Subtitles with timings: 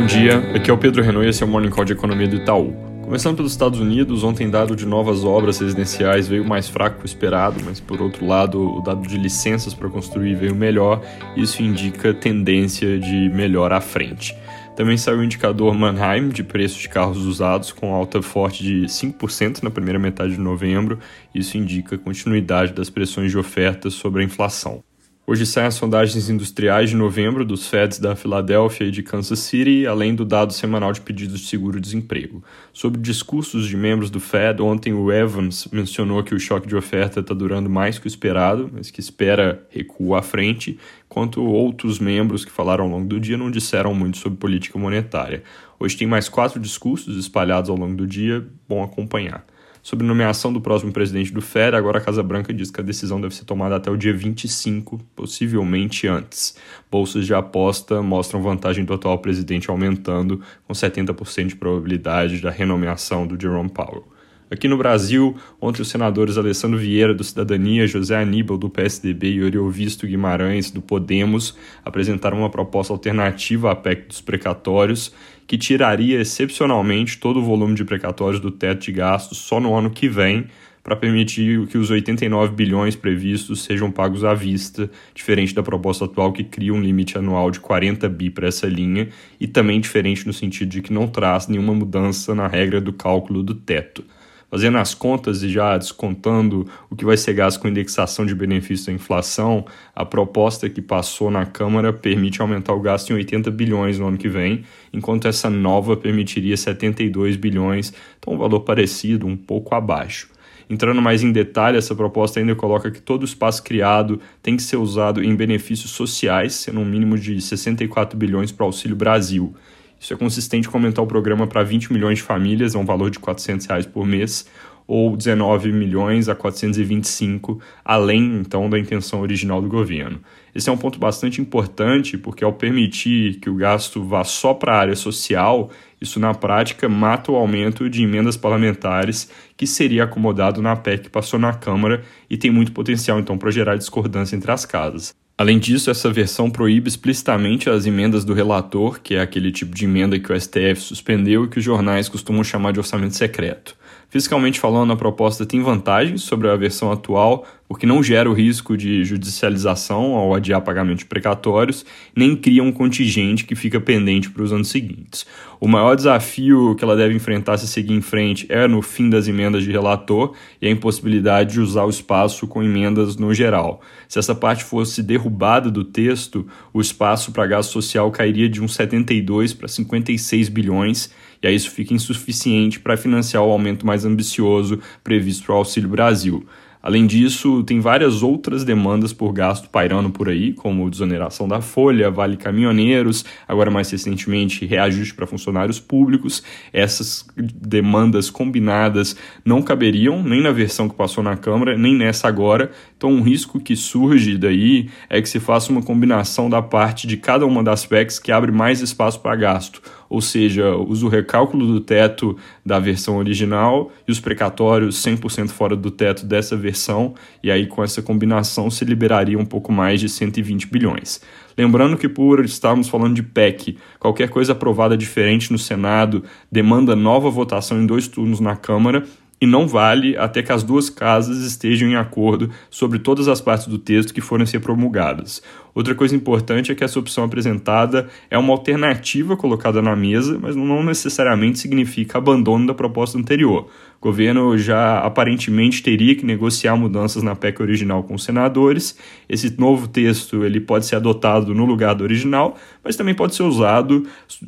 [0.00, 2.26] Bom dia, aqui é o Pedro Renault e esse é o Morning Call de Economia
[2.26, 2.74] do Itaú.
[3.02, 7.06] Começando pelos Estados Unidos, ontem dado de novas obras residenciais veio mais fraco que o
[7.06, 11.02] esperado, mas por outro lado, o dado de licenças para construir veio melhor,
[11.36, 14.34] isso indica tendência de melhor à frente.
[14.74, 19.62] Também saiu o indicador Mannheim de preços de carros usados, com alta forte de 5%
[19.62, 20.98] na primeira metade de novembro.
[21.34, 24.82] Isso indica continuidade das pressões de oferta sobre a inflação.
[25.30, 29.86] Hoje saem as sondagens industriais de novembro dos Feds da Filadélfia e de Kansas City,
[29.86, 32.42] além do dado semanal de pedidos de seguro-desemprego.
[32.72, 37.20] Sobre discursos de membros do Fed, ontem o Evans mencionou que o choque de oferta
[37.20, 40.76] está durando mais que o esperado, mas que espera recuo à frente,
[41.08, 45.44] enquanto outros membros que falaram ao longo do dia não disseram muito sobre política monetária.
[45.78, 49.46] Hoje tem mais quatro discursos espalhados ao longo do dia, bom acompanhar.
[49.82, 53.18] Sobre nomeação do próximo presidente do FED, agora a Casa Branca diz que a decisão
[53.18, 56.54] deve ser tomada até o dia 25, possivelmente antes.
[56.90, 63.26] Bolsas de aposta mostram vantagem do atual presidente aumentando, com 70% de probabilidade da renomeação
[63.26, 64.04] do Jerome Powell.
[64.50, 69.44] Aqui no Brasil, ontem os senadores Alessandro Vieira, do Cidadania, José Aníbal, do PSDB e
[69.44, 75.14] Oriovisto Guimarães, do Podemos, apresentaram uma proposta alternativa à PEC dos precatórios,
[75.50, 79.90] que tiraria excepcionalmente todo o volume de precatórios do teto de gastos só no ano
[79.90, 80.46] que vem,
[80.80, 86.32] para permitir que os 89 bilhões previstos sejam pagos à vista, diferente da proposta atual
[86.32, 89.08] que cria um limite anual de 40 bi para essa linha,
[89.40, 93.42] e também diferente no sentido de que não traz nenhuma mudança na regra do cálculo
[93.42, 94.04] do teto
[94.50, 98.86] fazendo as contas e já descontando o que vai ser gasto com indexação de benefícios
[98.86, 103.98] da inflação, a proposta que passou na Câmara permite aumentar o gasto em 80 bilhões
[103.98, 109.36] no ano que vem, enquanto essa nova permitiria 72 bilhões, então um valor parecido, um
[109.36, 110.28] pouco abaixo.
[110.68, 114.62] Entrando mais em detalhe, essa proposta ainda coloca que todo o espaço criado tem que
[114.62, 119.52] ser usado em benefícios sociais, sendo um mínimo de 64 bilhões para o Auxílio Brasil.
[120.00, 123.10] Isso é consistente com aumentar o programa para 20 milhões de famílias, a um valor
[123.10, 124.46] de 400 reais por mês,
[124.86, 130.20] ou 19 milhões a 425, além então da intenção original do governo.
[130.52, 134.74] Esse é um ponto bastante importante, porque ao permitir que o gasto vá só para
[134.74, 140.60] a área social, isso na prática mata o aumento de emendas parlamentares que seria acomodado
[140.60, 144.50] na PEC que passou na Câmara e tem muito potencial então para gerar discordância entre
[144.50, 145.14] as casas.
[145.40, 149.86] Além disso, essa versão proíbe explicitamente as emendas do relator, que é aquele tipo de
[149.86, 153.74] emenda que o STF suspendeu e que os jornais costumam chamar de orçamento secreto.
[154.10, 158.76] Fiscalmente falando, a proposta tem vantagens sobre a versão atual, porque não gera o risco
[158.76, 161.86] de judicialização ao adiar pagamentos precatórios,
[162.16, 165.24] nem cria um contingente que fica pendente para os anos seguintes.
[165.60, 169.28] O maior desafio que ela deve enfrentar se seguir em frente é no fim das
[169.28, 173.80] emendas de relator e a impossibilidade de usar o espaço com emendas no geral.
[174.08, 178.74] Se essa parte fosse derrubada do texto, o espaço para gasto social cairia de uns
[178.74, 181.12] 72 para 56 bilhões,
[181.42, 185.88] e aí isso fica insuficiente para financiar o aumento mais ambicioso previsto para o Auxílio
[185.88, 186.46] Brasil.
[186.82, 192.10] Além disso, tem várias outras demandas por gasto pairando por aí, como desoneração da folha,
[192.10, 196.42] vale caminhoneiros, agora mais recentemente reajuste para funcionários públicos.
[196.72, 199.14] Essas demandas combinadas
[199.44, 202.70] não caberiam nem na versão que passou na Câmara, nem nessa agora.
[203.00, 207.16] Então, um risco que surge daí é que se faça uma combinação da parte de
[207.16, 209.80] cada uma das PECs que abre mais espaço para gasto.
[210.06, 215.74] Ou seja, usa o recálculo do teto da versão original e os precatórios 100% fora
[215.74, 220.08] do teto dessa versão, e aí com essa combinação se liberaria um pouco mais de
[220.08, 221.22] 120 bilhões.
[221.56, 226.22] Lembrando que, por estarmos falando de PEC, qualquer coisa aprovada diferente no Senado
[226.52, 229.04] demanda nova votação em dois turnos na Câmara
[229.40, 233.66] e não vale até que as duas casas estejam em acordo sobre todas as partes
[233.66, 235.42] do texto que forem ser promulgadas.
[235.74, 240.54] Outra coisa importante é que essa opção apresentada é uma alternativa colocada na mesa, mas
[240.54, 243.68] não necessariamente significa abandono da proposta anterior.
[244.00, 248.96] O governo já aparentemente teria que negociar mudanças na PEC original com os senadores.
[249.28, 253.42] Esse novo texto ele pode ser adotado no lugar do original, mas também pode ser
[253.42, 254.06] usado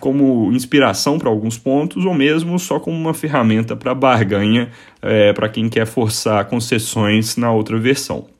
[0.00, 4.70] como inspiração para alguns pontos ou mesmo só como uma ferramenta para barganha
[5.02, 8.33] é, para quem quer forçar concessões na outra versão.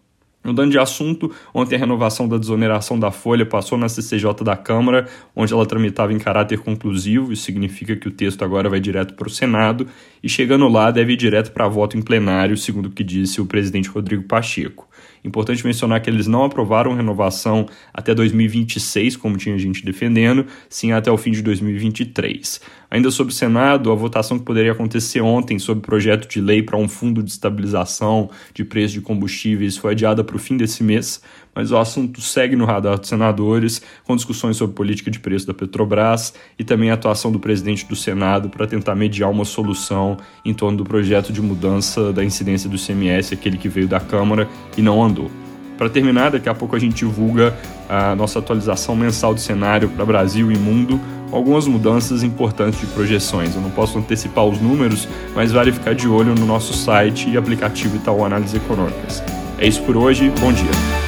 [0.44, 5.08] Mudando de assunto, ontem a renovação da desoneração da folha passou na CCJ da Câmara,
[5.34, 9.26] onde ela tramitava em caráter conclusivo, isso significa que o texto agora vai direto para
[9.26, 9.86] o Senado,
[10.22, 13.46] e chegando lá deve ir direto para voto em plenário, segundo o que disse o
[13.46, 14.86] presidente Rodrigo Pacheco.
[15.24, 21.10] Importante mencionar que eles não aprovaram renovação até 2026, como tinha gente defendendo, sim até
[21.10, 22.60] o fim de 2023.
[22.94, 26.62] Ainda sobre o Senado, a votação que poderia acontecer ontem sobre o projeto de lei
[26.62, 30.84] para um fundo de estabilização de preços de combustíveis foi adiada para o fim desse
[30.84, 31.20] mês,
[31.54, 35.52] mas o assunto segue no radar dos senadores, com discussões sobre política de preço da
[35.52, 40.54] Petrobras e também a atuação do presidente do Senado para tentar mediar uma solução em
[40.54, 44.82] torno do projeto de mudança da incidência do ICMS, aquele que veio da Câmara e
[44.84, 45.30] não andou.
[45.76, 47.54] Para terminar, daqui a pouco a gente divulga
[47.88, 51.00] a nossa atualização mensal do cenário para Brasil e mundo,
[51.30, 53.56] com algumas mudanças importantes de projeções.
[53.56, 57.36] Eu não posso antecipar os números, mas vale ficar de olho no nosso site e
[57.36, 59.22] aplicativo Itaú Análises Econômicas.
[59.58, 61.03] É isso por hoje, bom dia.